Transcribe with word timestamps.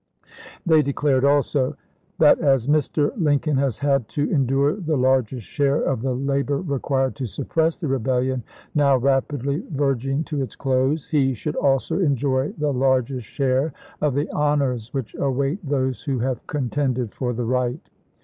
They 0.65 0.81
declared 0.81 1.23
also:" 1.23 1.75
That 2.17 2.39
as 2.39 2.65
Mr. 2.65 3.11
Lin 3.17 3.37
coln 3.37 3.57
has 3.57 3.77
had 3.77 4.07
to 4.07 4.27
endure 4.31 4.73
the 4.75 4.97
largest 4.97 5.45
share 5.45 5.79
of 5.79 6.01
the 6.01 6.15
labor 6.15 6.59
required 6.59 7.15
to 7.17 7.27
suppress 7.27 7.77
the 7.77 7.87
Rebellion, 7.87 8.41
now 8.73 8.97
rapidly 8.97 9.63
verging 9.69 10.23
to 10.23 10.41
its 10.41 10.55
close, 10.55 11.09
he 11.09 11.35
should 11.35 11.55
also 11.55 11.99
enjoy 11.99 12.51
the 12.57 12.73
largest 12.73 13.27
share 13.27 13.73
of 14.01 14.15
the 14.15 14.27
honors 14.31 14.91
which 14.91 15.13
await 15.19 15.63
those 15.63 16.01
who 16.01 16.17
have 16.17 16.47
contended 16.47 17.13
for 17.13 17.31
the 17.31 17.45
right. 17.45 17.91